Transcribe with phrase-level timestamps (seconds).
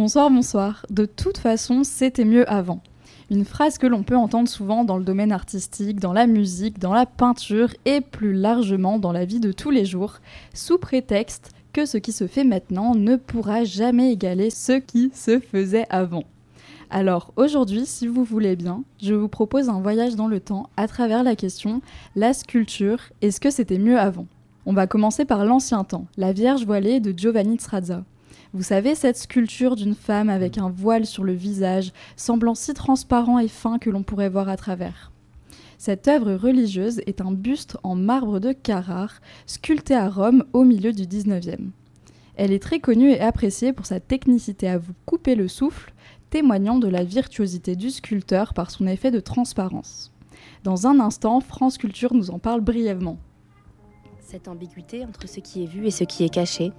[0.00, 0.86] Bonsoir, bonsoir.
[0.88, 2.80] De toute façon, c'était mieux avant.
[3.30, 6.94] Une phrase que l'on peut entendre souvent dans le domaine artistique, dans la musique, dans
[6.94, 10.20] la peinture et plus largement dans la vie de tous les jours,
[10.54, 15.38] sous prétexte que ce qui se fait maintenant ne pourra jamais égaler ce qui se
[15.38, 16.24] faisait avant.
[16.88, 20.88] Alors aujourd'hui, si vous voulez bien, je vous propose un voyage dans le temps à
[20.88, 21.82] travers la question
[22.16, 24.26] la sculpture, est-ce que c'était mieux avant?
[24.64, 28.02] On va commencer par l'ancien temps, la Vierge voilée de Giovanni Trazza.
[28.52, 33.38] Vous savez, cette sculpture d'une femme avec un voile sur le visage, semblant si transparent
[33.38, 35.12] et fin que l'on pourrait voir à travers.
[35.78, 40.92] Cette œuvre religieuse est un buste en marbre de Carrare, sculpté à Rome au milieu
[40.92, 41.70] du 19e.
[42.34, 45.94] Elle est très connue et appréciée pour sa technicité à vous couper le souffle,
[46.30, 50.12] témoignant de la virtuosité du sculpteur par son effet de transparence.
[50.64, 53.18] Dans un instant, France Culture nous en parle brièvement.
[54.20, 56.72] Cette ambiguïté entre ce qui est vu et ce qui est caché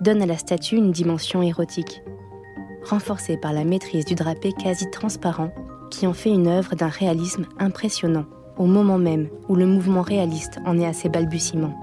[0.00, 2.02] donne à la statue une dimension érotique,
[2.84, 5.50] renforcée par la maîtrise du drapé quasi transparent
[5.90, 10.58] qui en fait une œuvre d'un réalisme impressionnant, au moment même où le mouvement réaliste
[10.66, 11.74] en est à ses balbutiements.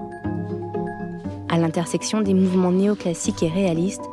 [1.48, 4.04] À l'intersection des mouvements néoclassiques et réalistes,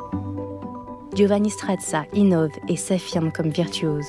[1.14, 4.06] Giovanni Strazza innove et s'affirme comme virtuose.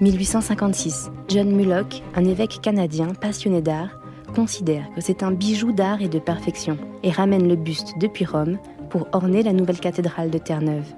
[0.00, 4.00] 1856, John Mullock, un évêque canadien passionné d'art,
[4.34, 8.58] considère que c'est un bijou d'art et de perfection et ramène le buste depuis Rome
[8.90, 10.92] pour orner la nouvelle cathédrale de Terre-Neuve.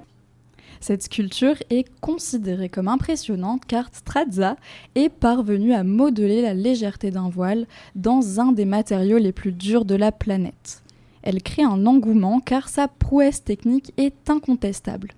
[0.81, 4.57] Cette sculpture est considérée comme impressionnante car Strazza
[4.95, 9.85] est parvenu à modeler la légèreté d'un voile dans un des matériaux les plus durs
[9.85, 10.83] de la planète.
[11.21, 15.13] Elle crée un engouement car sa prouesse technique est incontestable.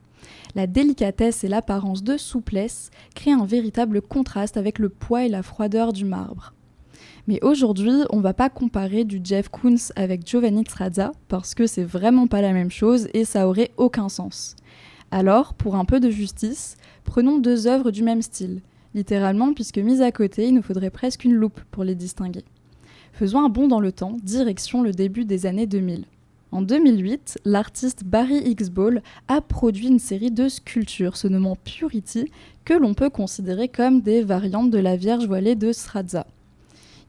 [0.53, 5.41] La délicatesse et l'apparence de souplesse créent un véritable contraste avec le poids et la
[5.41, 6.54] froideur du marbre.
[7.27, 11.83] Mais aujourd'hui, on va pas comparer du Jeff Koons avec Giovanni Strazza parce que c'est
[11.83, 14.55] vraiment pas la même chose et ça aurait aucun sens.
[15.09, 18.61] Alors, pour un peu de justice, prenons deux œuvres du même style,
[18.93, 22.45] littéralement puisque mises à côté, il nous faudrait presque une loupe pour les distinguer.
[23.13, 26.05] Faisons un bond dans le temps, direction le début des années 2000.
[26.51, 32.31] En 2008, l'artiste Barry X Ball a produit une série de sculptures se nommant Purity
[32.65, 36.27] que l'on peut considérer comme des variantes de la Vierge voilée de Sradza.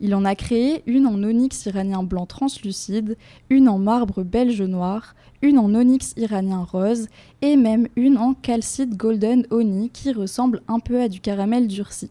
[0.01, 3.17] Il en a créé une en onyx iranien blanc translucide,
[3.49, 7.09] une en marbre belge noir, une en onyx iranien rose
[7.41, 12.11] et même une en calcite golden honey qui ressemble un peu à du caramel durci.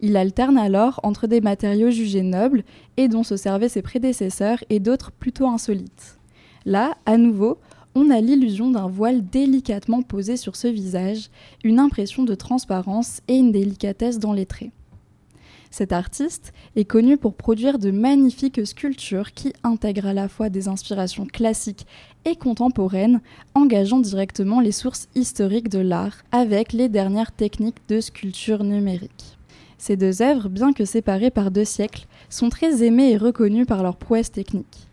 [0.00, 2.64] Il alterne alors entre des matériaux jugés nobles
[2.96, 6.18] et dont se servaient ses prédécesseurs et d'autres plutôt insolites.
[6.64, 7.58] Là, à nouveau,
[7.94, 11.30] on a l'illusion d'un voile délicatement posé sur ce visage,
[11.62, 14.70] une impression de transparence et une délicatesse dans les traits.
[15.72, 20.68] Cet artiste est connu pour produire de magnifiques sculptures qui intègrent à la fois des
[20.68, 21.86] inspirations classiques
[22.26, 23.22] et contemporaines,
[23.54, 29.38] engageant directement les sources historiques de l'art avec les dernières techniques de sculpture numérique.
[29.78, 33.82] Ces deux œuvres, bien que séparées par deux siècles, sont très aimées et reconnues par
[33.82, 34.88] leur prouesse technique.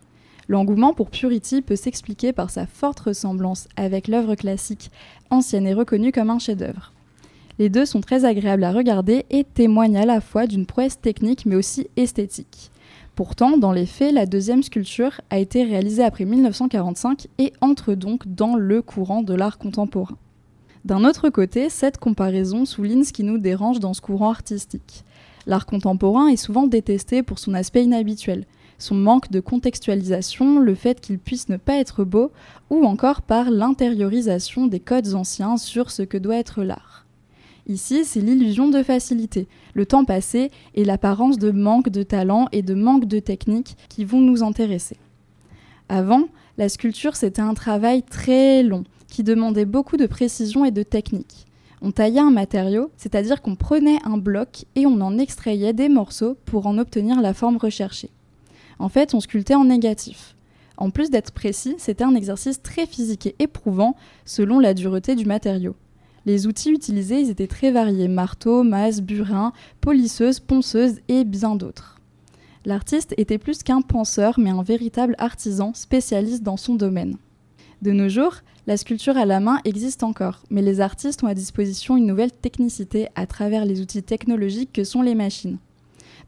[0.48, 4.90] L'engouement pour Purity peut s'expliquer par sa forte ressemblance avec l'œuvre classique,
[5.28, 6.94] ancienne et reconnue comme un chef-d'œuvre.
[7.60, 11.44] Les deux sont très agréables à regarder et témoignent à la fois d'une prouesse technique
[11.44, 12.70] mais aussi esthétique.
[13.14, 18.26] Pourtant, dans les faits, la deuxième sculpture a été réalisée après 1945 et entre donc
[18.26, 20.16] dans le courant de l'art contemporain.
[20.86, 25.04] D'un autre côté, cette comparaison souligne ce qui nous dérange dans ce courant artistique.
[25.46, 28.46] L'art contemporain est souvent détesté pour son aspect inhabituel,
[28.78, 32.32] son manque de contextualisation, le fait qu'il puisse ne pas être beau,
[32.70, 37.04] ou encore par l'intériorisation des codes anciens sur ce que doit être l'art.
[37.66, 42.62] Ici, c'est l'illusion de facilité, le temps passé et l'apparence de manque de talent et
[42.62, 44.96] de manque de technique qui vont nous intéresser.
[45.88, 46.24] Avant,
[46.58, 51.46] la sculpture, c'était un travail très long, qui demandait beaucoup de précision et de technique.
[51.82, 56.36] On taillait un matériau, c'est-à-dire qu'on prenait un bloc et on en extrayait des morceaux
[56.44, 58.10] pour en obtenir la forme recherchée.
[58.78, 60.36] En fait, on sculptait en négatif.
[60.76, 65.26] En plus d'être précis, c'était un exercice très physique et éprouvant selon la dureté du
[65.26, 65.74] matériau.
[66.26, 71.98] Les outils utilisés étaient très variés marteau, masse, burin, polisseuse, ponceuse et bien d'autres.
[72.66, 77.16] L'artiste était plus qu'un penseur, mais un véritable artisan spécialiste dans son domaine.
[77.80, 78.36] De nos jours,
[78.66, 82.32] la sculpture à la main existe encore, mais les artistes ont à disposition une nouvelle
[82.32, 85.56] technicité à travers les outils technologiques que sont les machines.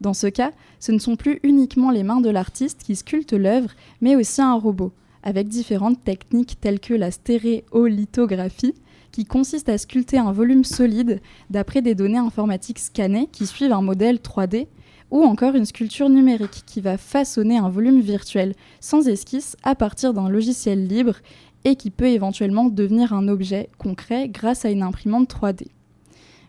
[0.01, 3.69] Dans ce cas, ce ne sont plus uniquement les mains de l'artiste qui sculptent l'œuvre,
[4.01, 4.91] mais aussi un robot,
[5.21, 8.73] avec différentes techniques telles que la stéréolithographie,
[9.13, 11.21] qui consiste à sculpter un volume solide
[11.51, 14.67] d'après des données informatiques scannées qui suivent un modèle 3D,
[15.11, 20.15] ou encore une sculpture numérique qui va façonner un volume virtuel sans esquisse à partir
[20.15, 21.17] d'un logiciel libre
[21.63, 25.67] et qui peut éventuellement devenir un objet concret grâce à une imprimante 3D.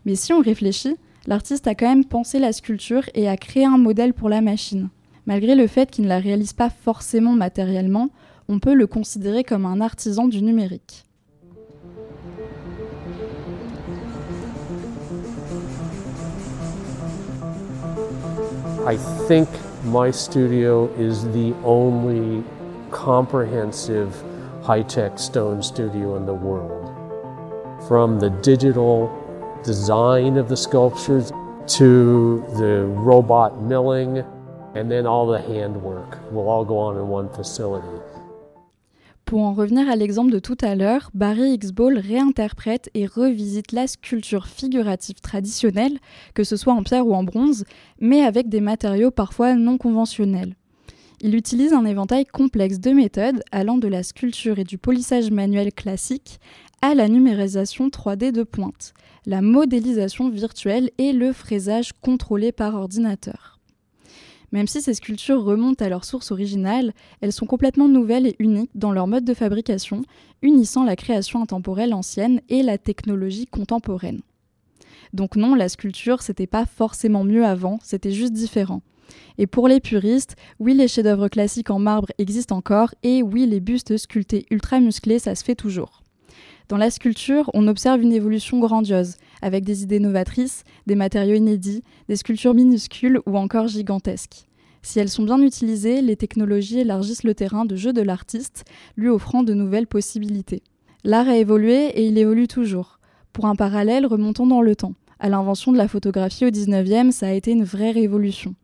[0.06, 0.96] Mais si on réfléchit,
[1.26, 4.88] l'artiste a quand même pensé la sculpture et a créé un modèle pour la machine.
[5.26, 8.08] Malgré le fait qu'il ne la réalise pas forcément matériellement,
[8.48, 11.04] on peut le considérer comme un artisan du numérique.
[18.86, 19.48] I think
[19.84, 22.44] my studio is the only
[22.90, 24.22] comprehensive
[24.62, 26.92] high-tech stone studio in the world.
[27.88, 29.10] From the digital
[29.64, 31.32] design of the sculptures
[31.78, 34.22] to the robot milling
[34.74, 38.02] and then all the handwork will all go on in one facility.
[39.24, 43.86] Pour en revenir à l'exemple de tout à l'heure, Barry X-Ball réinterprète et revisite la
[43.86, 45.98] sculpture figurative traditionnelle,
[46.34, 47.64] que ce soit en pierre ou en bronze,
[48.00, 50.56] mais avec des matériaux parfois non conventionnels.
[51.22, 55.72] Il utilise un éventail complexe de méthodes allant de la sculpture et du polissage manuel
[55.72, 56.38] classique
[56.82, 58.92] à la numérisation 3D de pointe,
[59.24, 63.53] la modélisation virtuelle et le fraisage contrôlé par ordinateur.
[64.54, 68.70] Même si ces sculptures remontent à leur source originale, elles sont complètement nouvelles et uniques
[68.76, 70.02] dans leur mode de fabrication,
[70.42, 74.20] unissant la création intemporelle ancienne et la technologie contemporaine.
[75.12, 78.82] Donc non, la sculpture, c'était pas forcément mieux avant, c'était juste différent.
[79.38, 83.58] Et pour les puristes, oui, les chefs-d'œuvre classiques en marbre existent encore, et oui, les
[83.58, 86.03] bustes sculptés ultra musclés, ça se fait toujours.
[86.68, 91.82] Dans la sculpture, on observe une évolution grandiose, avec des idées novatrices, des matériaux inédits,
[92.08, 94.46] des sculptures minuscules ou encore gigantesques.
[94.80, 98.64] Si elles sont bien utilisées, les technologies élargissent le terrain de jeu de l'artiste,
[98.96, 100.62] lui offrant de nouvelles possibilités.
[101.04, 102.98] L'art a évolué et il évolue toujours.
[103.34, 104.94] Pour un parallèle, remontons dans le temps.
[105.18, 108.54] À l'invention de la photographie au 19e, ça a été une vraie révolution.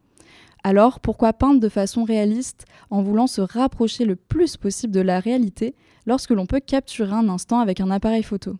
[0.62, 5.20] Alors, pourquoi peindre de façon réaliste en voulant se rapprocher le plus possible de la
[5.20, 5.74] réalité
[6.06, 8.56] lorsque l'on peut capturer un instant avec un appareil photo?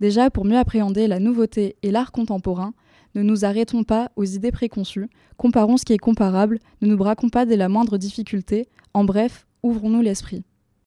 [0.00, 2.74] Déjà, pour mieux appréhender la nouveauté et l'art contemporain,
[3.14, 7.28] ne nous arrêtons pas aux idées préconçues, comparons ce qui est comparable, ne nous braquons
[7.28, 10.44] pas dès la moindre difficulté, en bref, ouvrons-nous l'esprit.